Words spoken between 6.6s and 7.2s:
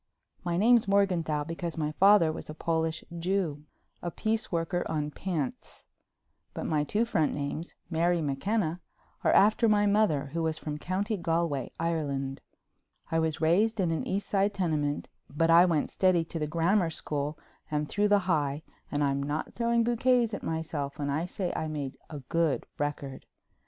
my two